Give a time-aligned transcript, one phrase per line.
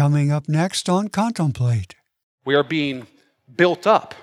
[0.00, 1.94] coming up next on Contemplate.
[2.46, 3.06] We are being
[3.54, 4.14] built up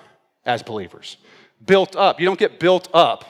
[0.43, 1.17] as believers.
[1.63, 2.19] Built up.
[2.19, 3.23] You don't get built up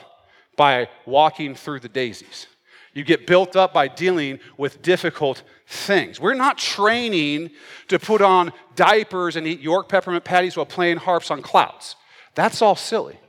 [0.56, 2.46] by walking through the daisies.
[2.94, 6.20] You get built up by dealing with difficult things.
[6.20, 7.50] We're not training
[7.88, 11.96] to put on diapers and eat York peppermint patties while playing harps on clouds.
[12.34, 13.20] That's all silly.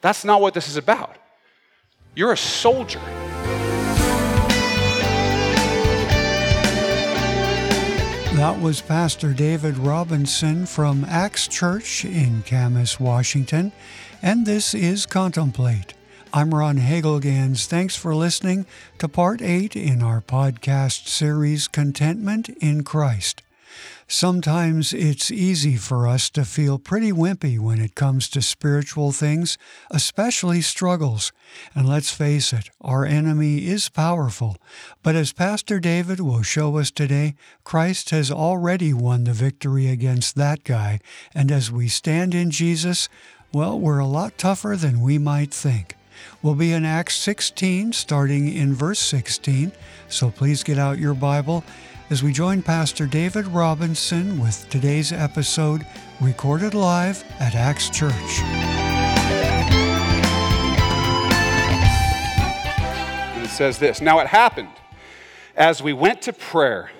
[0.00, 1.16] That's not what this is about.
[2.16, 3.00] You're a soldier.
[8.34, 13.70] That was Pastor David Robinson from Acts Church in Camas, Washington,
[14.22, 15.94] and this is Contemplate.
[16.32, 17.66] I'm Ron Hagelgans.
[17.66, 18.66] Thanks for listening
[18.98, 23.40] to part eight in our podcast series, Contentment in Christ.
[24.06, 29.56] Sometimes it's easy for us to feel pretty wimpy when it comes to spiritual things,
[29.90, 31.32] especially struggles.
[31.74, 34.58] And let's face it, our enemy is powerful.
[35.02, 40.36] But as Pastor David will show us today, Christ has already won the victory against
[40.36, 41.00] that guy.
[41.34, 43.08] And as we stand in Jesus,
[43.52, 45.96] well, we're a lot tougher than we might think.
[46.42, 49.72] We'll be in Acts 16, starting in verse 16.
[50.08, 51.64] So please get out your Bible
[52.10, 55.86] as we join Pastor David Robinson with today's episode
[56.20, 58.12] recorded live at Acts Church.
[63.42, 64.68] it says this Now it happened
[65.56, 66.90] as we went to prayer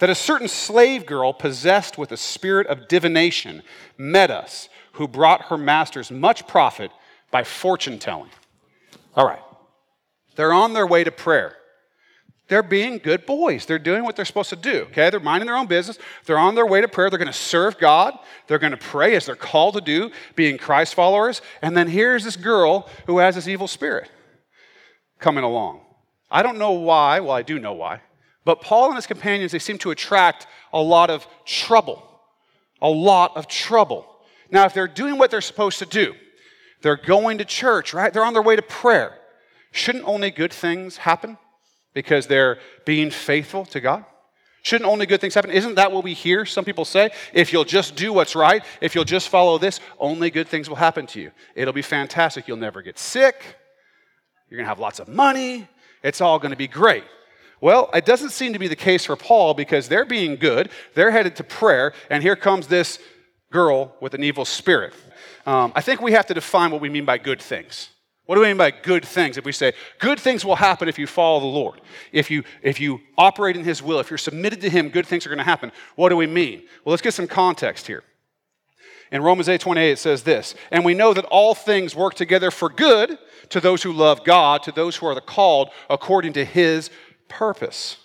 [0.00, 3.62] that a certain slave girl possessed with a spirit of divination
[3.96, 6.90] met us, who brought her masters much profit
[7.30, 8.30] by fortune telling.
[9.14, 9.42] All right.
[10.36, 11.56] They're on their way to prayer.
[12.50, 13.64] They're being good boys.
[13.64, 15.08] They're doing what they're supposed to do, okay?
[15.08, 16.00] They're minding their own business.
[16.26, 17.08] They're on their way to prayer.
[17.08, 18.18] They're going to serve God.
[18.48, 21.42] They're going to pray as they're called to do, being Christ followers.
[21.62, 24.10] And then here's this girl who has this evil spirit
[25.20, 25.82] coming along.
[26.28, 27.20] I don't know why.
[27.20, 28.00] Well, I do know why.
[28.44, 32.02] But Paul and his companions, they seem to attract a lot of trouble.
[32.82, 34.06] A lot of trouble.
[34.50, 36.14] Now, if they're doing what they're supposed to do,
[36.82, 38.12] they're going to church, right?
[38.12, 39.18] They're on their way to prayer.
[39.70, 41.38] Shouldn't only good things happen?
[41.94, 44.04] Because they're being faithful to God?
[44.62, 45.50] Shouldn't only good things happen?
[45.50, 47.10] Isn't that what we hear some people say?
[47.32, 50.76] If you'll just do what's right, if you'll just follow this, only good things will
[50.76, 51.30] happen to you.
[51.54, 52.46] It'll be fantastic.
[52.46, 53.42] You'll never get sick.
[54.50, 55.66] You're going to have lots of money.
[56.02, 57.04] It's all going to be great.
[57.60, 60.70] Well, it doesn't seem to be the case for Paul because they're being good.
[60.94, 62.98] They're headed to prayer, and here comes this
[63.50, 64.94] girl with an evil spirit.
[65.46, 67.90] Um, I think we have to define what we mean by good things.
[68.30, 69.38] What do we mean by good things?
[69.38, 71.80] If we say good things will happen if you follow the Lord,
[72.12, 75.26] if you if you operate in His will, if you're submitted to Him, good things
[75.26, 75.72] are going to happen.
[75.96, 76.60] What do we mean?
[76.84, 78.04] Well, let's get some context here.
[79.10, 82.52] In Romans 8 28, it says this, and we know that all things work together
[82.52, 83.18] for good
[83.48, 86.88] to those who love God, to those who are the called according to His
[87.26, 87.96] purpose.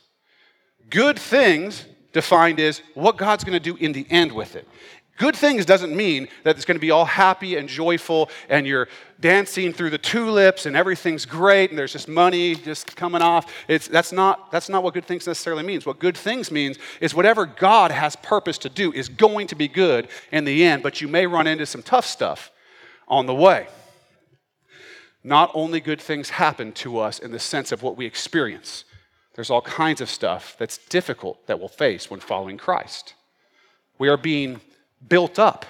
[0.90, 4.68] Good things defined as what God's going to do in the end with it.
[5.18, 8.90] Good things doesn't mean that it's going to be all happy and joyful and you're
[9.22, 13.50] dancing through the tulips and everything's great and there's just money just coming off.
[13.70, 15.86] It's, that's, not, that's not what good things necessarily means.
[15.86, 19.70] What good things means is whatever God has purpose to do is going to be
[19.70, 22.52] good in the end, but you may run into some tough stuff
[23.08, 23.68] on the way.
[25.24, 28.84] Not only good things happen to us in the sense of what we experience,
[29.36, 33.14] there's all kinds of stuff that's difficult that we'll face when following Christ.
[33.98, 34.60] We are being
[35.08, 35.66] built up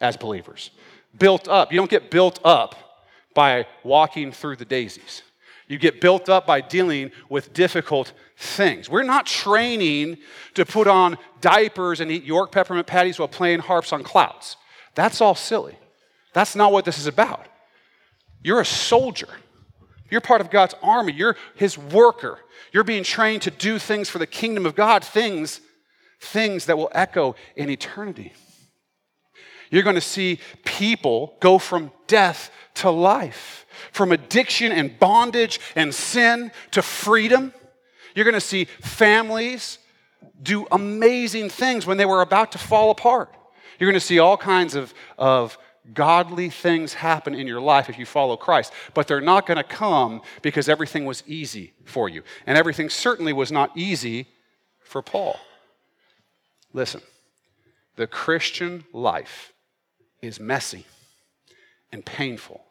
[0.00, 0.70] as believers.
[1.18, 1.72] Built up.
[1.72, 2.74] You don't get built up
[3.34, 5.22] by walking through the daisies.
[5.68, 8.88] You get built up by dealing with difficult things.
[8.88, 10.18] We're not training
[10.54, 14.56] to put on diapers and eat York peppermint patties while playing harps on clouds.
[14.94, 15.76] That's all silly.
[16.32, 17.46] That's not what this is about.
[18.42, 19.28] You're a soldier.
[20.10, 21.12] You're part of God's army.
[21.12, 22.38] You're his worker.
[22.72, 25.60] You're being trained to do things for the kingdom of God, things,
[26.20, 28.32] things that will echo in eternity.
[29.70, 35.94] You're going to see people go from death to life, from addiction and bondage and
[35.94, 37.52] sin to freedom.
[38.14, 39.78] You're going to see families
[40.42, 43.34] do amazing things when they were about to fall apart.
[43.78, 45.58] You're going to see all kinds of, of
[45.92, 49.64] godly things happen in your life if you follow Christ, but they're not going to
[49.64, 52.22] come because everything was easy for you.
[52.46, 54.26] And everything certainly was not easy
[54.80, 55.38] for Paul.
[56.72, 57.00] Listen,
[57.96, 59.52] the Christian life
[60.22, 60.86] is messy
[61.92, 62.64] and painful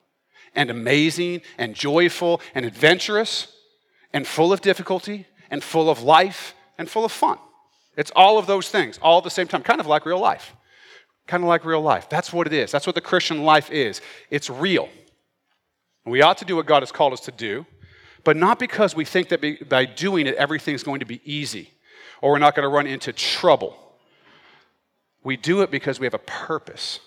[0.56, 3.54] and amazing and joyful and adventurous
[4.14, 7.38] and full of difficulty and full of life and full of fun.
[7.98, 10.54] It's all of those things all at the same time, kind of like real life.
[11.28, 12.08] Kind of like real life.
[12.08, 12.72] That's what it is.
[12.72, 14.00] That's what the Christian life is.
[14.30, 14.90] It's real.
[16.06, 17.66] We ought to do what God has called us to do,
[18.24, 21.72] but not because we think that by doing it, everything's going to be easy
[22.22, 23.78] or we're not going to run into trouble
[25.24, 27.00] We do it because we have a purpose,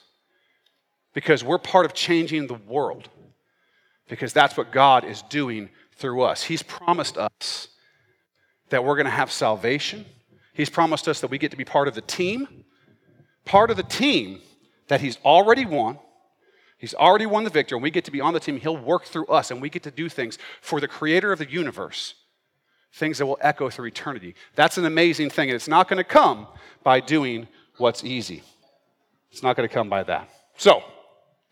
[1.18, 3.08] because we're part of changing the world,
[4.08, 6.44] because that's what God is doing through us.
[6.44, 7.66] He's promised us
[8.68, 10.06] that we're going to have salvation.
[10.54, 12.46] He's promised us that we get to be part of the team,
[13.44, 14.40] part of the team
[14.86, 15.98] that He's already won.
[16.76, 18.56] He's already won the victory, and we get to be on the team.
[18.56, 21.50] He'll work through us, and we get to do things for the creator of the
[21.50, 22.14] universe,
[22.92, 24.36] things that will echo through eternity.
[24.54, 26.46] That's an amazing thing, and it's not going to come
[26.84, 28.44] by doing what's easy.
[29.32, 30.28] It's not going to come by that.
[30.56, 30.84] So,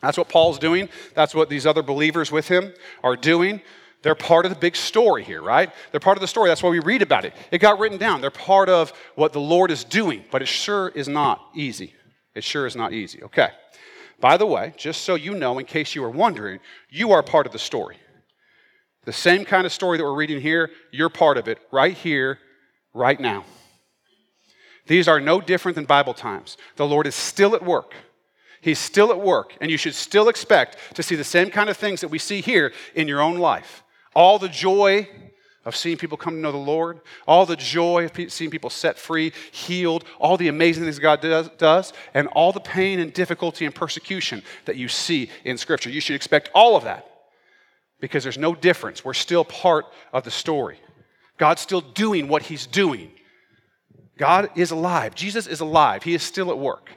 [0.06, 0.88] that's what Paul's doing.
[1.14, 2.72] That's what these other believers with him
[3.02, 3.60] are doing.
[4.02, 5.70] They're part of the big story here, right?
[5.90, 6.48] They're part of the story.
[6.48, 7.34] That's why we read about it.
[7.50, 8.20] It got written down.
[8.20, 11.92] They're part of what the Lord is doing, but it sure is not easy.
[12.34, 13.22] It sure is not easy.
[13.24, 13.48] Okay.
[14.20, 17.46] By the way, just so you know, in case you were wondering, you are part
[17.46, 17.96] of the story.
[19.04, 22.38] The same kind of story that we're reading here, you're part of it right here,
[22.94, 23.44] right now.
[24.86, 26.56] These are no different than Bible times.
[26.76, 27.92] The Lord is still at work.
[28.66, 31.76] He's still at work, and you should still expect to see the same kind of
[31.76, 33.84] things that we see here in your own life.
[34.12, 35.08] All the joy
[35.64, 38.98] of seeing people come to know the Lord, all the joy of seeing people set
[38.98, 43.72] free, healed, all the amazing things God does, and all the pain and difficulty and
[43.72, 45.88] persecution that you see in Scripture.
[45.88, 47.08] You should expect all of that
[48.00, 49.04] because there's no difference.
[49.04, 50.80] We're still part of the story.
[51.38, 53.12] God's still doing what He's doing.
[54.18, 55.14] God is alive.
[55.14, 56.02] Jesus is alive.
[56.02, 56.90] He is still at work.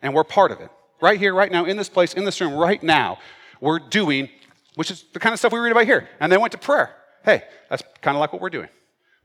[0.00, 0.70] And we're part of it.
[1.00, 3.18] Right here, right now, in this place, in this room, right now,
[3.60, 4.28] we're doing
[4.78, 6.08] which is the kind of stuff we read about here.
[6.20, 6.94] And they went to prayer.
[7.24, 8.68] Hey, that's kind of like what we're doing.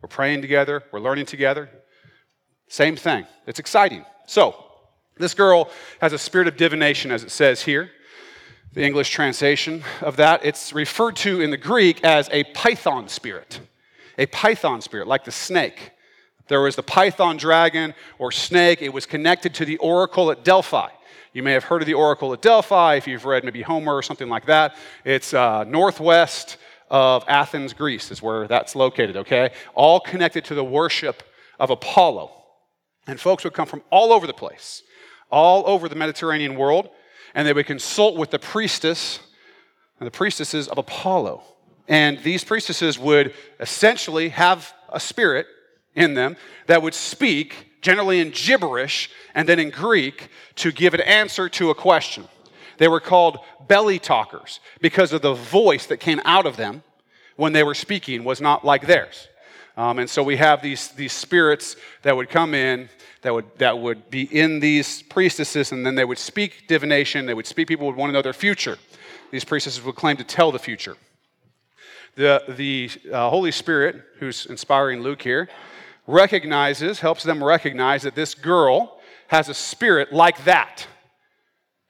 [0.01, 1.69] We're praying together, we're learning together.
[2.67, 3.27] Same thing.
[3.45, 4.03] It's exciting.
[4.25, 4.55] So,
[5.19, 5.69] this girl
[6.01, 7.91] has a spirit of divination, as it says here.
[8.73, 13.59] The English translation of that, it's referred to in the Greek as a python spirit.
[14.17, 15.91] A python spirit, like the snake.
[16.47, 20.89] There was the python dragon or snake, it was connected to the oracle at Delphi.
[21.33, 24.03] You may have heard of the Oracle at Delphi if you've read maybe Homer or
[24.03, 24.75] something like that.
[25.03, 26.57] It's uh, northwest
[26.91, 29.49] of Athens, Greece, is where that's located, okay?
[29.73, 31.23] All connected to the worship
[31.59, 32.31] of Apollo.
[33.07, 34.83] And folks would come from all over the place,
[35.31, 36.89] all over the Mediterranean world,
[37.33, 39.19] and they would consult with the priestess
[39.99, 41.43] and the priestesses of Apollo.
[41.87, 45.47] And these priestesses would essentially have a spirit
[45.95, 46.37] in them
[46.67, 51.69] that would speak generally in gibberish and then in Greek, to give an answer to
[51.69, 52.27] a question.
[52.77, 53.37] They were called
[53.67, 56.81] belly talkers because of the voice that came out of them
[57.35, 59.27] when they were speaking was not like theirs.
[59.75, 62.89] Um, and so we have these, these spirits that would come in,
[63.21, 67.25] that would, that would be in these priestesses, and then they would speak divination.
[67.25, 68.77] They would speak, people would want to know their future.
[69.31, 70.95] These priestesses would claim to tell the future.
[72.15, 75.49] The, the uh, Holy Spirit, who's inspiring Luke here,
[76.07, 80.87] recognizes, helps them recognize that this girl has a spirit like that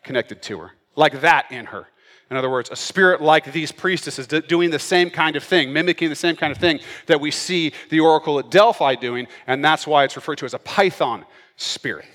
[0.04, 1.88] connected to her, like that in her.
[2.30, 6.10] In other words, a spirit like these priestesses doing the same kind of thing, mimicking
[6.10, 9.86] the same kind of thing that we see the oracle at Delphi doing, and that's
[9.86, 11.26] why it's referred to as a python
[11.58, 12.06] spirit.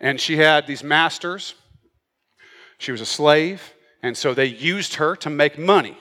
[0.00, 1.54] And she had these masters.
[2.78, 3.72] She was a slave,
[4.02, 5.96] and so they used her to make money.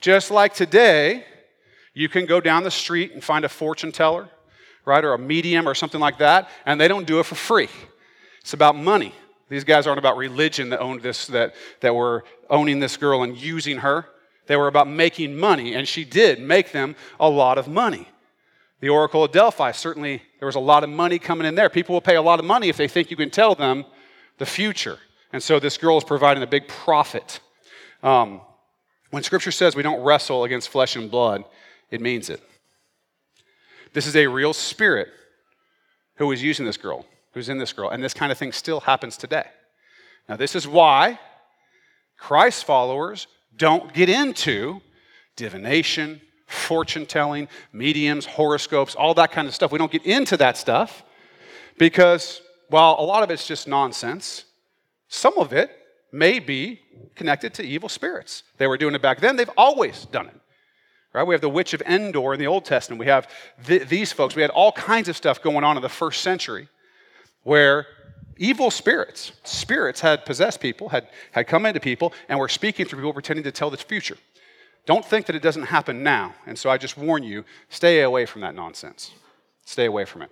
[0.00, 1.24] Just like today,
[1.96, 4.28] you can go down the street and find a fortune teller,
[4.84, 7.70] right, or a medium or something like that, and they don't do it for free.
[8.42, 9.14] It's about money.
[9.48, 13.34] These guys aren't about religion that owned this, that, that were owning this girl and
[13.34, 14.04] using her.
[14.46, 18.06] They were about making money, and she did make them a lot of money.
[18.80, 21.70] The Oracle of Delphi, certainly there was a lot of money coming in there.
[21.70, 23.86] People will pay a lot of money if they think you can tell them
[24.36, 24.98] the future.
[25.32, 27.40] And so this girl is providing a big profit.
[28.02, 28.42] Um,
[29.12, 31.44] when Scripture says we don't wrestle against flesh and blood,
[31.90, 32.42] it means it.
[33.92, 35.08] This is a real spirit
[36.16, 38.80] who is using this girl, who's in this girl, and this kind of thing still
[38.80, 39.46] happens today.
[40.28, 41.18] Now, this is why
[42.18, 43.26] Christ followers
[43.56, 44.80] don't get into
[45.36, 49.72] divination, fortune telling, mediums, horoscopes, all that kind of stuff.
[49.72, 51.04] We don't get into that stuff
[51.78, 54.44] because, while a lot of it's just nonsense,
[55.08, 55.70] some of it
[56.12, 56.80] may be
[57.14, 58.42] connected to evil spirits.
[58.58, 60.40] They were doing it back then, they've always done it.
[61.16, 61.26] Right?
[61.26, 63.00] We have the witch of Endor in the Old Testament.
[63.00, 63.26] We have
[63.64, 64.36] th- these folks.
[64.36, 66.68] We had all kinds of stuff going on in the first century
[67.42, 67.86] where
[68.36, 72.98] evil spirits, spirits had possessed people, had, had come into people, and were speaking through
[72.98, 74.18] people pretending to tell the future.
[74.84, 76.34] Don't think that it doesn't happen now.
[76.44, 79.12] And so I just warn you stay away from that nonsense.
[79.64, 80.30] Stay away from it.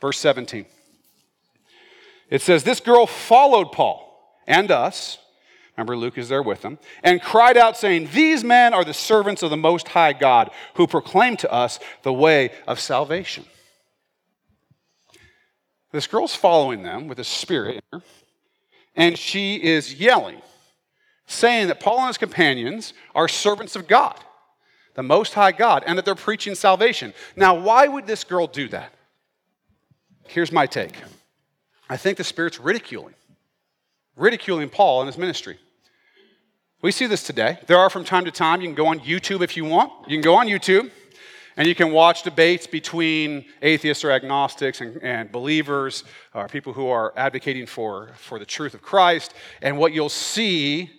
[0.00, 0.66] Verse 17.
[2.28, 5.18] It says, This girl followed Paul and us
[5.76, 9.42] Remember, Luke is there with them, and cried out, saying, These men are the servants
[9.42, 13.44] of the Most High God, who proclaim to us the way of salvation.
[15.90, 18.04] This girl's following them with a spirit in her,
[18.94, 20.42] and she is yelling,
[21.26, 24.18] saying that Paul and his companions are servants of God,
[24.94, 27.12] the Most High God, and that they're preaching salvation.
[27.34, 28.92] Now, why would this girl do that?
[30.28, 30.94] Here's my take
[31.88, 33.14] I think the Spirit's ridiculing,
[34.16, 35.58] ridiculing Paul and his ministry.
[36.84, 37.58] We see this today.
[37.66, 39.90] There are from time to time, you can go on YouTube if you want.
[40.06, 40.90] You can go on YouTube
[41.56, 46.88] and you can watch debates between atheists or agnostics and, and believers, or people who
[46.88, 49.32] are advocating for, for the truth of Christ.
[49.62, 50.90] And what you'll see,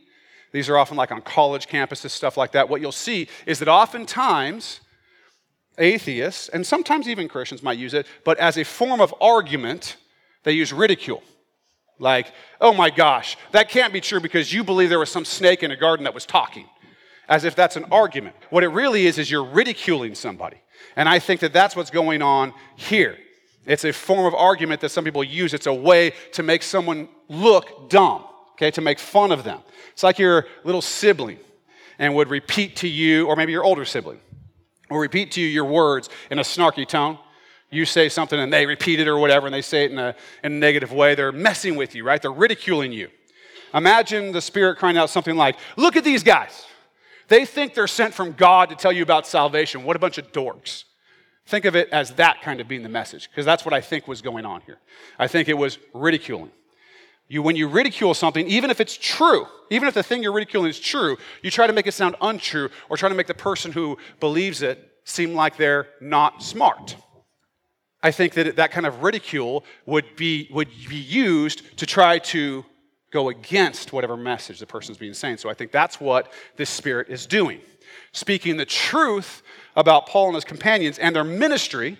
[0.51, 2.67] these are often like on college campuses, stuff like that.
[2.67, 4.79] What you'll see is that oftentimes
[5.77, 9.97] atheists, and sometimes even Christians might use it, but as a form of argument,
[10.45, 11.21] they use ridicule.
[11.97, 15.63] Like, oh my gosh, that can't be true because you believe there was some snake
[15.63, 16.67] in a garden that was talking.
[17.27, 18.35] As if that's an argument.
[18.49, 20.57] What it really is, is you're ridiculing somebody.
[20.95, 23.17] And I think that that's what's going on here.
[23.65, 25.53] It's a form of argument that some people use.
[25.53, 29.59] It's a way to make someone look dumb, okay, to make fun of them.
[29.91, 31.39] It's like your little sibling
[31.97, 34.19] and would repeat to you, or maybe your older sibling,
[34.89, 37.17] will repeat to you your words in a snarky tone
[37.75, 40.15] you say something and they repeat it or whatever, and they say it in a,
[40.43, 42.21] in a negative way, they're messing with you, right?
[42.21, 43.09] They're ridiculing you.
[43.73, 46.65] Imagine the Spirit crying out something like, Look at these guys.
[47.27, 49.83] They think they're sent from God to tell you about salvation.
[49.83, 50.83] What a bunch of dorks.
[51.47, 54.07] Think of it as that kind of being the message, because that's what I think
[54.07, 54.77] was going on here.
[55.19, 56.51] I think it was ridiculing.
[57.27, 60.69] You, when you ridicule something, even if it's true, even if the thing you're ridiculing
[60.69, 63.71] is true, you try to make it sound untrue or try to make the person
[63.71, 66.95] who believes it seem like they're not smart.
[68.05, 72.63] I think that that kind of ridicule would be, would be used to try to
[73.09, 75.37] go against whatever message the person's being saying.
[75.37, 77.61] So I think that's what this spirit is doing.
[78.11, 79.41] Speaking the truth
[79.75, 81.97] about Paul and his companions and their ministry,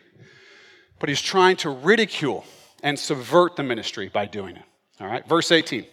[1.00, 2.46] but he's trying to ridicule
[2.84, 4.66] and subvert the ministry by doing it.
[5.02, 5.88] All right, verse 18.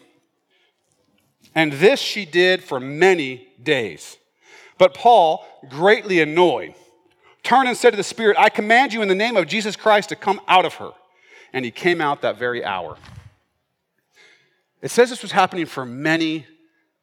[1.54, 4.18] And this she did for many days.
[4.76, 6.74] But Paul, greatly annoyed,
[7.42, 10.08] turned and said to the Spirit, I command you in the name of Jesus Christ
[10.10, 10.90] to come out of her.
[11.52, 12.96] And he came out that very hour.
[14.80, 16.46] It says this was happening for many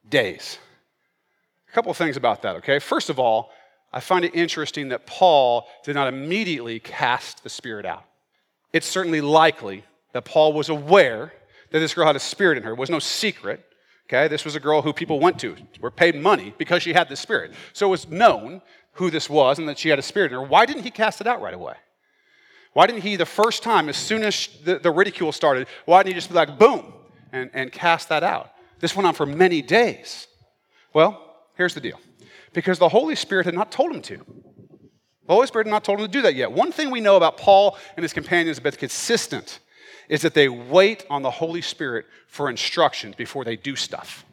[0.07, 0.57] days.
[1.69, 2.79] A couple of things about that, okay?
[2.79, 3.51] First of all,
[3.93, 8.05] I find it interesting that Paul did not immediately cast the Spirit out.
[8.73, 11.33] It's certainly likely that Paul was aware
[11.71, 12.71] that this girl had a spirit in her.
[12.71, 13.65] It was no secret.
[14.07, 17.09] Okay, this was a girl who people went to, were paid money because she had
[17.09, 17.53] the spirit.
[17.73, 18.63] So it was known
[18.99, 21.21] who this was and that she had a spirit in her, why didn't he cast
[21.21, 21.73] it out right away?
[22.73, 26.13] Why didn't he, the first time, as soon as the, the ridicule started, why didn't
[26.13, 26.93] he just be like, boom,
[27.31, 28.51] and, and cast that out?
[28.79, 30.27] This went on for many days.
[30.93, 31.99] Well, here's the deal
[32.53, 34.17] because the Holy Spirit had not told him to.
[34.17, 36.51] The Holy Spirit had not told him to do that yet.
[36.51, 39.59] One thing we know about Paul and his companions that's consistent
[40.09, 44.25] is that they wait on the Holy Spirit for instructions before they do stuff.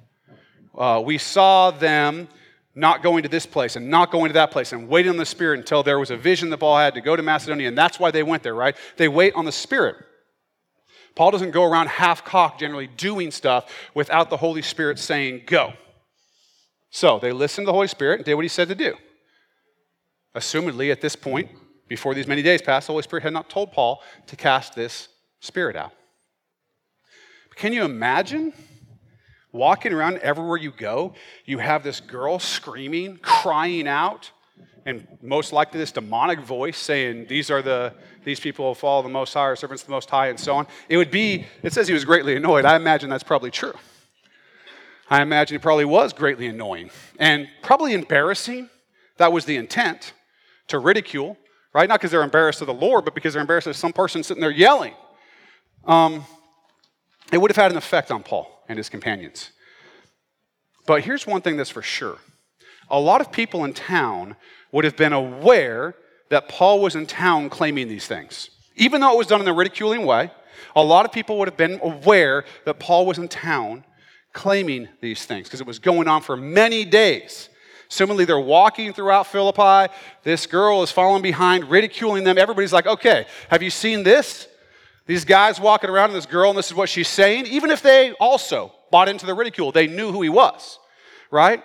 [0.77, 2.29] Uh, we saw them
[2.77, 5.27] not going to this place and not going to that place and waiting on the
[5.27, 7.69] Spirit until there was a vision that Paul had to go to Macedonia.
[7.69, 8.77] And that's why they went there, right?
[8.99, 9.97] They wait on the Spirit.
[11.15, 15.73] Paul doesn't go around half cocked, generally doing stuff without the Holy Spirit saying, go.
[16.91, 18.95] So they listened to the Holy Spirit and did what he said to do.
[20.35, 21.49] Assumedly, at this point,
[21.89, 25.09] before these many days passed, the Holy Spirit had not told Paul to cast this
[25.41, 25.93] spirit out.
[27.49, 28.53] But can you imagine?
[29.57, 31.15] Walking around everywhere you go,
[31.47, 34.31] you have this girl screaming, crying out,
[34.85, 39.33] and most likely this demonic voice saying, These are the these people follow the most
[39.33, 40.67] high, or servants the most high, and so on.
[40.89, 42.65] It would be, it says he was greatly annoyed.
[42.65, 43.73] I imagine that's probably true.
[45.09, 48.69] I imagine it probably was greatly annoying and probably embarrassing.
[49.19, 50.13] That was the intent
[50.69, 51.39] to ridicule,
[51.73, 51.89] right?
[51.89, 54.41] Not because they're embarrassed of the Lord, but because they're embarrassed of some person sitting
[54.41, 54.95] there yelling.
[55.85, 56.27] Um,
[57.33, 59.51] it would have had an effect on Paul and his companions.
[60.87, 62.19] But here's one thing that's for sure
[62.89, 64.37] a lot of people in town
[64.73, 65.95] would have been aware
[66.31, 68.51] that Paul was in town claiming these things.
[68.77, 70.31] Even though it was done in a ridiculing way,
[70.75, 73.85] a lot of people would have been aware that Paul was in town
[74.33, 77.49] claiming these things because it was going on for many days.
[77.89, 79.93] Similarly, they're walking throughout Philippi.
[80.25, 82.37] This girl is following behind, ridiculing them.
[82.37, 84.49] Everybody's like, okay, have you seen this?
[85.07, 87.47] These guys walking around and this girl, and this is what she's saying.
[87.47, 90.79] Even if they also bought into the ridicule, they knew who he was,
[91.31, 91.63] right?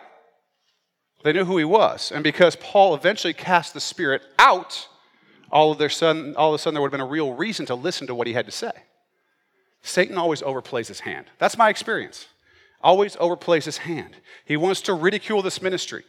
[1.24, 2.12] They knew who he was.
[2.12, 4.88] And because Paul eventually cast the spirit out,
[5.52, 7.66] all of, their sudden, all of a sudden there would have been a real reason
[7.68, 8.72] to listen to what he had to say.
[9.82, 11.26] Satan always overplays his hand.
[11.40, 12.28] That's my experience.
[12.82, 14.16] Always overplays his hand.
[14.46, 16.04] He wants to ridicule this ministry.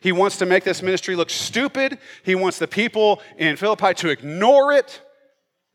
[0.00, 1.98] He wants to make this ministry look stupid.
[2.22, 5.00] He wants the people in Philippi to ignore it.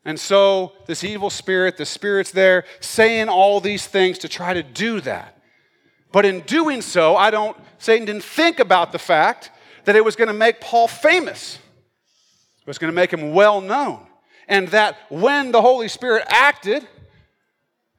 [0.04, 4.62] And so, this evil spirit, the spirit's there saying all these things to try to
[4.62, 5.38] do that.
[6.10, 9.50] But in doing so, I don't, Satan didn't think about the fact
[9.84, 13.60] that it was going to make Paul famous, it was going to make him well
[13.60, 14.06] known.
[14.48, 16.86] And that when the Holy Spirit acted,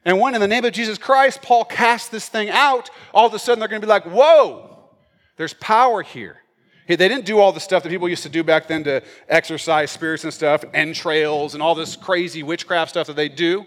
[0.04, 3.34] and when in the name of Jesus Christ, Paul cast this thing out, all of
[3.34, 4.90] a sudden they're going to be like, whoa,
[5.36, 6.36] there's power here.
[6.86, 9.90] They didn't do all the stuff that people used to do back then to exorcise
[9.90, 13.64] spirits and stuff, entrails and all this crazy witchcraft stuff that they do,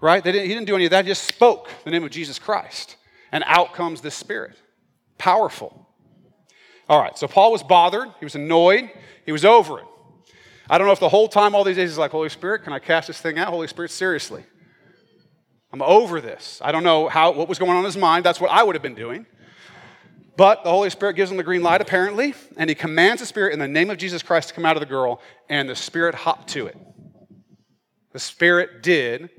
[0.00, 0.22] right?
[0.24, 1.04] They didn't, he didn't do any of that.
[1.04, 2.96] He just spoke the name of Jesus Christ.
[3.30, 4.56] And out comes this spirit.
[5.18, 5.88] Powerful.
[6.88, 8.08] All right, so Paul was bothered.
[8.18, 8.90] He was annoyed.
[9.24, 9.86] He was over it.
[10.68, 12.72] I don't know if the whole time, all these days, he's like, Holy Spirit, can
[12.72, 13.48] I cast this thing out?
[13.48, 14.44] Holy Spirit, seriously.
[15.72, 16.60] I'm over this.
[16.62, 18.24] I don't know how, what was going on in his mind.
[18.24, 19.26] That's what I would have been doing.
[20.36, 23.52] But the Holy Spirit gives him the green light, apparently, and he commands the Spirit
[23.52, 26.14] in the name of Jesus Christ to come out of the girl, and the Spirit
[26.14, 26.76] hopped to it.
[28.12, 29.30] The Spirit did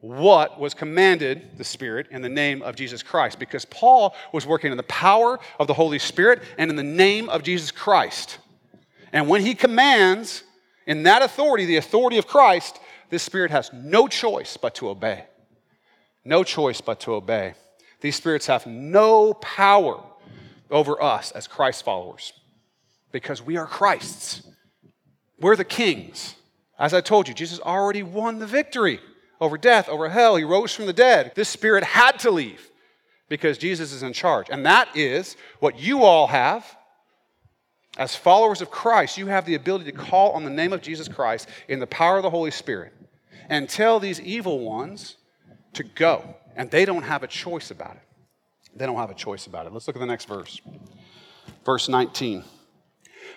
[0.00, 4.70] what was commanded the Spirit in the name of Jesus Christ, because Paul was working
[4.70, 8.38] in the power of the Holy Spirit and in the name of Jesus Christ.
[9.12, 10.42] And when he commands
[10.86, 15.24] in that authority, the authority of Christ, this Spirit has no choice but to obey.
[16.24, 17.54] No choice but to obey.
[18.00, 20.02] These spirits have no power
[20.70, 22.32] over us as Christ followers
[23.12, 24.42] because we are Christ's.
[25.38, 26.34] We're the kings.
[26.78, 29.00] As I told you, Jesus already won the victory
[29.40, 30.36] over death, over hell.
[30.36, 31.32] He rose from the dead.
[31.34, 32.70] This spirit had to leave
[33.28, 34.48] because Jesus is in charge.
[34.50, 36.76] And that is what you all have.
[37.96, 41.06] As followers of Christ, you have the ability to call on the name of Jesus
[41.06, 42.92] Christ in the power of the Holy Spirit
[43.48, 45.16] and tell these evil ones
[45.74, 46.36] to go.
[46.56, 48.02] And they don't have a choice about it.
[48.74, 49.72] They don't have a choice about it.
[49.72, 50.60] Let's look at the next verse.
[51.64, 52.44] Verse 19.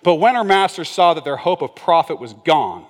[0.03, 2.85] But when her masters saw that their hope of profit was gone,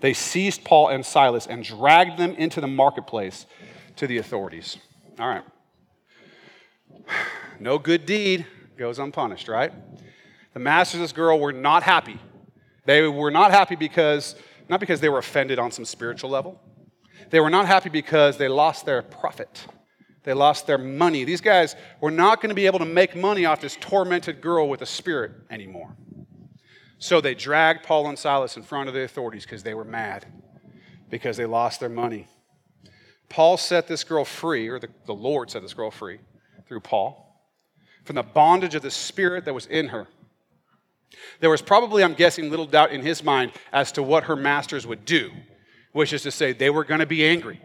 [0.00, 3.46] they seized Paul and Silas and dragged them into the marketplace
[3.96, 4.78] to the authorities.
[5.18, 5.44] All right.
[7.62, 8.46] No good deed
[8.78, 9.70] goes unpunished, right?
[10.54, 12.18] The masters of this girl were not happy.
[12.86, 14.34] They were not happy because,
[14.70, 16.58] not because they were offended on some spiritual level.
[17.28, 19.66] They were not happy because they lost their profit.
[20.22, 21.24] They lost their money.
[21.24, 24.68] These guys were not going to be able to make money off this tormented girl
[24.68, 25.96] with a spirit anymore.
[26.98, 30.26] So they dragged Paul and Silas in front of the authorities because they were mad,
[31.08, 32.28] because they lost their money.
[33.30, 36.18] Paul set this girl free, or the, the Lord set this girl free
[36.68, 37.42] through Paul,
[38.04, 40.08] from the bondage of the spirit that was in her.
[41.40, 44.86] There was probably, I'm guessing, little doubt in his mind as to what her masters
[44.86, 45.30] would do,
[45.92, 47.60] which is to say, they were going to be angry.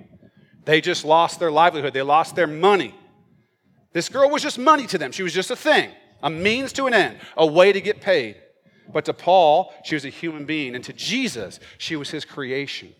[0.66, 2.96] They just lost their livelihood, they lost their money.
[3.94, 5.12] This girl was just money to them.
[5.12, 5.90] She was just a thing,
[6.22, 8.36] a means to an end, a way to get paid.
[8.92, 10.76] But to Paul, she was a human being.
[10.76, 12.94] And to Jesus, she was his creation.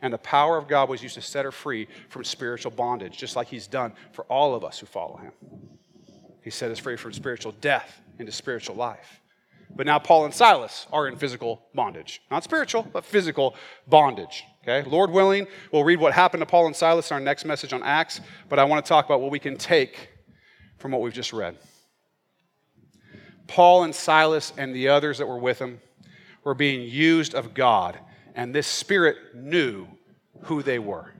[0.00, 3.36] And the power of God was used to set her free from spiritual bondage, just
[3.36, 5.32] like he's done for all of us who follow him.
[6.42, 9.20] He set us free from spiritual death into spiritual life.
[9.74, 12.22] But now Paul and Silas are in physical bondage.
[12.30, 13.54] Not spiritual, but physical
[13.86, 14.44] bondage.
[14.62, 14.88] Okay?
[14.88, 17.82] Lord willing, we'll read what happened to Paul and Silas in our next message on
[17.82, 20.10] Acts, but I want to talk about what we can take
[20.78, 21.56] from what we've just read.
[23.46, 25.80] Paul and Silas and the others that were with them
[26.44, 27.98] were being used of God,
[28.34, 29.86] and this Spirit knew
[30.42, 31.12] who they were.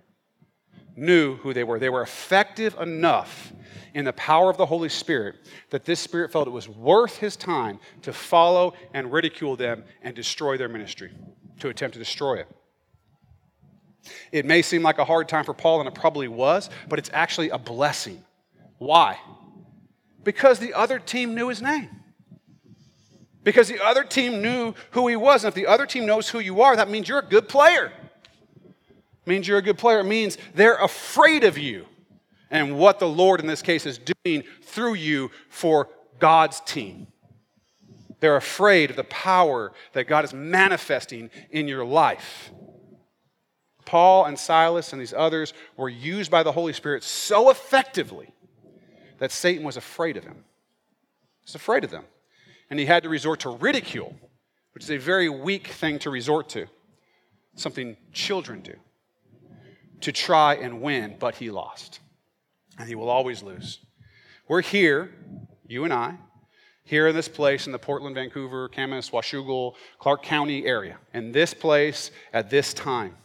[0.94, 1.79] Knew who they were.
[1.79, 3.53] They were effective enough
[3.94, 5.37] in the power of the Holy Spirit
[5.70, 10.14] that this Spirit felt it was worth his time to follow and ridicule them and
[10.14, 11.12] destroy their ministry,
[11.61, 12.48] to attempt to destroy it.
[14.32, 17.11] It may seem like a hard time for Paul, and it probably was, but it's
[17.12, 18.22] actually a blessing.
[18.78, 19.18] Why?
[20.24, 21.90] Because the other team knew his name.
[23.42, 25.44] Because the other team knew who he was.
[25.44, 27.92] And if the other team knows who you are, that means you're a good player.
[28.64, 30.00] It means you're a good player.
[30.00, 31.87] It means they're afraid of you
[32.50, 37.06] and what the Lord in this case is doing through you for God's team.
[38.20, 42.50] They're afraid of the power that God is manifesting in your life.
[43.88, 48.31] Paul and Silas and these others were used by the Holy Spirit so effectively
[49.18, 50.35] that Satan was afraid of him.
[50.35, 52.05] He was afraid of them.
[52.68, 54.14] And he had to resort to ridicule,
[54.74, 56.66] which is a very weak thing to resort to,
[57.55, 58.74] something children do,
[60.03, 62.01] to try and win, but he lost.
[62.79, 63.79] And he will always lose.
[64.48, 65.14] We're here,
[65.66, 66.16] you and I,
[66.85, 71.55] here in this place in the Portland, Vancouver, Camas, Washougal, Clark County area, in this
[71.55, 73.16] place at this time.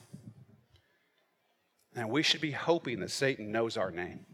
[1.96, 4.26] And we should be hoping that Satan knows our name.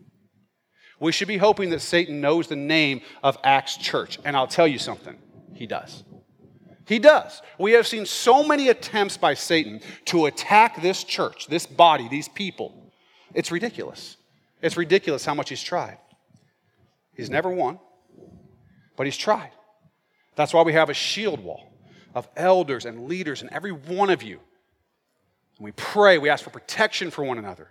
[1.00, 4.19] We should be hoping that Satan knows the name of Acts Church.
[4.26, 5.17] And I'll tell you something,
[5.54, 6.04] he does.
[6.86, 7.41] He does.
[7.60, 12.28] We have seen so many attempts by Satan to attack this church, this body, these
[12.28, 12.91] people.
[13.34, 14.17] It's ridiculous.
[14.62, 16.00] It's ridiculous how much he's tried.
[17.15, 17.80] He's never won,
[18.98, 19.52] but he's tried.
[20.36, 21.72] That's why we have a shield wall
[22.15, 24.39] of elders and leaders and every one of you.
[25.60, 27.69] We pray, we ask for protection for one another,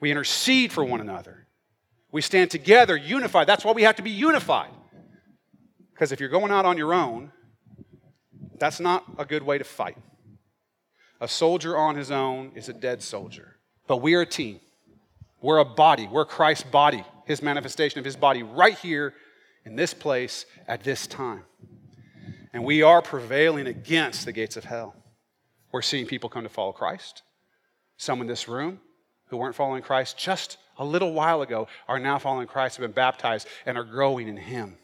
[0.00, 1.46] we intercede for one another.
[2.10, 3.46] We stand together, unified.
[3.46, 4.68] That's why we have to be unified.
[5.94, 7.32] Because if you're going out on your own,
[8.58, 9.96] that's not a good way to fight.
[11.22, 13.56] A soldier on his own is a dead soldier.
[13.86, 14.60] But we are a team.
[15.40, 16.06] We're a body.
[16.06, 19.14] We're Christ's body, his manifestation of his body, right here
[19.64, 21.44] in this place at this time.
[22.52, 24.94] And we are prevailing against the gates of hell.
[25.72, 27.22] We're seeing people come to follow Christ.
[27.96, 28.80] Some in this room
[29.26, 32.92] who weren't following Christ just a little while ago are now following Christ, have been
[32.92, 34.76] baptized, and are growing in Him.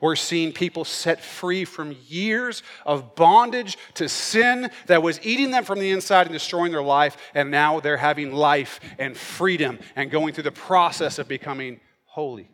[0.00, 5.64] We're seeing people set free from years of bondage to sin that was eating them
[5.64, 10.10] from the inside and destroying their life, and now they're having life and freedom and
[10.10, 12.50] going through the process of becoming holy,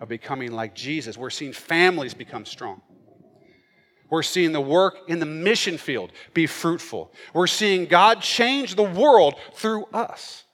[0.00, 1.18] of becoming like Jesus.
[1.18, 2.80] We're seeing families become strong.
[4.10, 7.12] We're seeing the work in the mission field be fruitful.
[7.32, 10.44] We're seeing God change the world through us.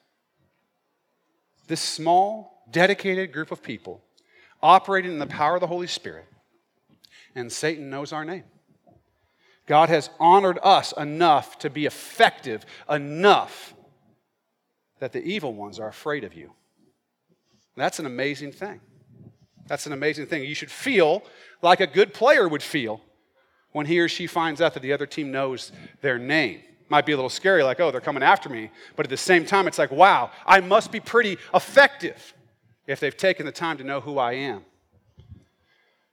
[1.66, 4.03] This small, dedicated group of people
[4.62, 6.27] operating in the power of the Holy Spirit.
[7.35, 8.45] And Satan knows our name.
[9.66, 13.75] God has honored us enough to be effective enough
[15.01, 16.53] that the evil ones are afraid of you.
[17.77, 18.81] That's an amazing thing.
[19.66, 20.45] That's an amazing thing.
[20.45, 21.23] You should feel
[21.61, 23.01] like a good player would feel
[23.77, 26.62] when he or she finds out that the other team knows their name.
[26.89, 28.71] Might be a little scary, like, oh, they're coming after me.
[28.97, 32.33] But at the same time, it's like, wow, I must be pretty effective
[32.87, 34.65] if they've taken the time to know who I am.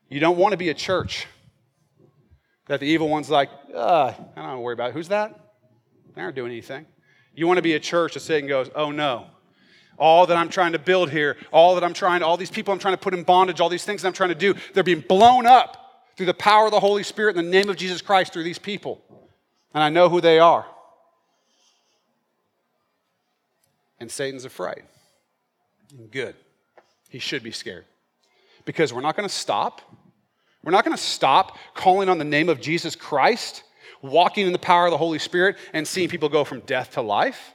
[0.10, 1.26] You don't want to be a church
[2.68, 4.94] that the evil one's like, I don't worry about it.
[4.94, 5.56] Who's that?
[6.16, 6.86] They aren't doing anything.
[7.34, 9.28] You want to be a church that Satan goes, oh no.
[9.98, 12.80] All that I'm trying to build here, all that I'm trying all these people I'm
[12.80, 15.46] trying to put in bondage, all these things I'm trying to do, they're being blown
[15.46, 15.80] up
[16.16, 18.60] through the power of the Holy Spirit in the name of Jesus Christ through these
[18.60, 19.02] people.
[19.74, 20.66] And I know who they are.
[24.00, 24.84] And Satan's afraid.
[26.12, 26.36] Good.
[27.10, 27.86] He should be scared.
[28.66, 29.82] Because we're not going to stop.
[30.64, 33.64] We're not going to stop calling on the name of Jesus Christ,
[34.02, 37.02] walking in the power of the Holy Spirit, and seeing people go from death to
[37.02, 37.54] life.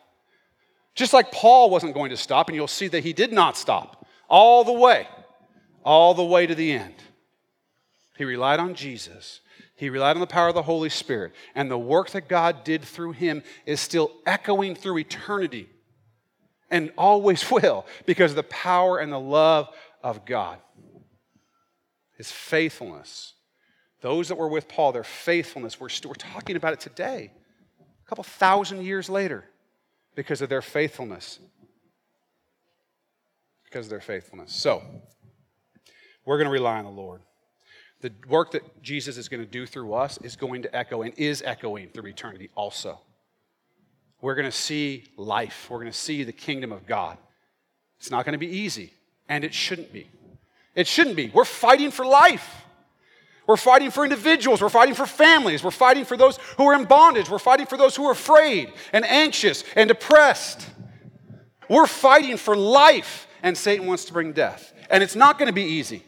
[0.94, 4.06] Just like Paul wasn't going to stop, and you'll see that he did not stop
[4.28, 5.06] all the way,
[5.84, 6.94] all the way to the end.
[8.18, 9.40] He relied on Jesus.
[9.76, 11.32] He relied on the power of the Holy Spirit.
[11.54, 15.68] And the work that God did through him is still echoing through eternity
[16.68, 19.68] and always will because of the power and the love
[20.02, 20.58] of God.
[22.16, 23.34] His faithfulness.
[24.00, 27.30] Those that were with Paul, their faithfulness, we're, we're talking about it today,
[27.80, 29.44] a couple thousand years later,
[30.16, 31.38] because of their faithfulness.
[33.62, 34.52] Because of their faithfulness.
[34.52, 34.82] So,
[36.26, 37.20] we're going to rely on the Lord.
[38.00, 41.12] The work that Jesus is going to do through us is going to echo and
[41.16, 43.00] is echoing through eternity also
[44.20, 45.68] we're going to see life.
[45.70, 47.18] We're going to see the kingdom of God.
[47.98, 48.92] It's not going to be easy,
[49.28, 50.10] and it shouldn't be.
[50.74, 51.30] It shouldn't be.
[51.32, 52.64] We're fighting for life.
[53.46, 54.60] We're fighting for individuals.
[54.60, 55.64] We're fighting for families.
[55.64, 57.30] We're fighting for those who are in bondage.
[57.30, 60.68] We're fighting for those who are afraid and anxious and depressed.
[61.68, 64.72] We're fighting for life, and Satan wants to bring death.
[64.90, 66.02] And it's not going to be easy.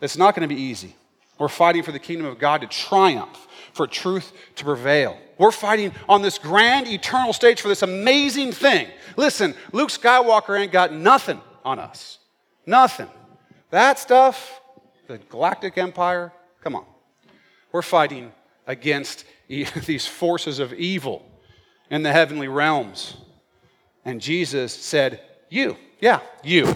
[0.00, 0.94] It's not going to be easy.
[1.38, 5.18] We're fighting for the kingdom of God to triumph, for truth to prevail.
[5.38, 8.88] We're fighting on this grand eternal stage for this amazing thing.
[9.16, 12.18] Listen, Luke Skywalker ain't got nothing on us.
[12.64, 13.08] Nothing.
[13.70, 14.60] That stuff,
[15.08, 16.86] the galactic empire, come on.
[17.72, 18.32] We're fighting
[18.66, 21.24] against these forces of evil
[21.90, 23.16] in the heavenly realms.
[24.04, 25.20] And Jesus said,
[25.50, 26.74] You, yeah, you.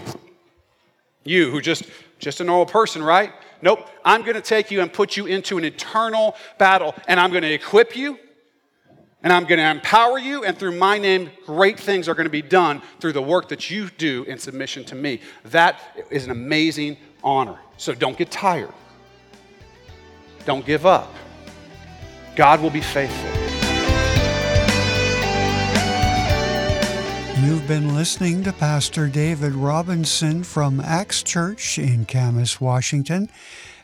[1.23, 1.83] You who just
[2.19, 3.33] just a normal person, right?
[3.61, 3.87] Nope.
[4.03, 7.43] I'm going to take you and put you into an eternal battle, and I'm going
[7.43, 8.17] to equip you
[9.23, 12.31] and I'm going to empower you, and through my name, great things are going to
[12.31, 15.21] be done through the work that you do in submission to me.
[15.45, 17.59] That is an amazing honor.
[17.77, 18.73] So don't get tired.
[20.45, 21.13] Don't give up.
[22.35, 23.40] God will be faithful.
[27.41, 33.31] You've been listening to Pastor David Robinson from Acts Church in Camas, Washington,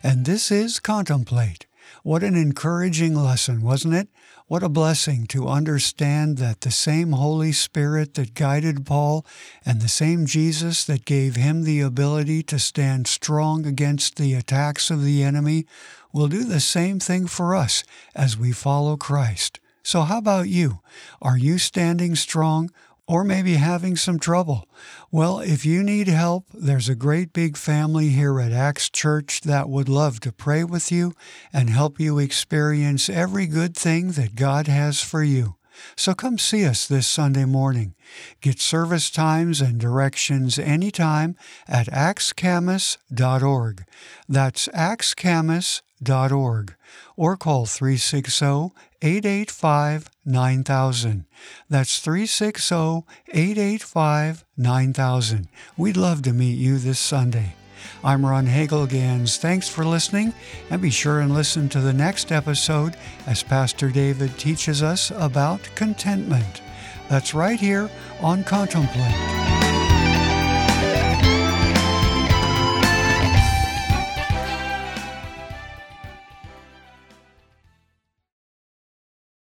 [0.03, 1.65] and this is Contemplate.
[2.03, 4.09] What an encouraging lesson, wasn't it?
[4.45, 9.25] What a blessing to understand that the same Holy Spirit that guided Paul
[9.65, 14.91] and the same Jesus that gave him the ability to stand strong against the attacks
[14.91, 15.65] of the enemy
[16.13, 19.59] will do the same thing for us as we follow Christ.
[19.87, 20.81] So, how about you?
[21.21, 22.71] Are you standing strong?
[23.07, 24.67] Or maybe having some trouble.
[25.11, 29.69] Well, if you need help, there's a great big family here at Acts Church that
[29.69, 31.13] would love to pray with you
[31.53, 35.55] and help you experience every good thing that God has for you.
[35.95, 37.95] So come see us this Sunday morning.
[38.41, 43.85] Get service times and directions anytime at axcamus.org.
[44.27, 46.75] That's axcamus.org.
[47.15, 51.25] Or call 360 885 9000.
[51.69, 55.47] That's 360 885 9000.
[55.77, 57.55] We'd love to meet you this Sunday.
[58.03, 59.37] I'm Ron Hagelgans.
[59.37, 60.33] Thanks for listening,
[60.69, 65.61] and be sure and listen to the next episode as Pastor David teaches us about
[65.75, 66.61] contentment.
[67.09, 67.89] That's right here
[68.21, 69.56] on Contemplate.